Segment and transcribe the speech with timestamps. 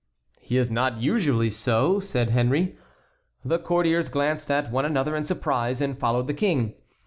[0.39, 2.75] "He is not usually so," said Henry.
[3.45, 6.73] The courtiers glanced at one another in surprise and followed the King.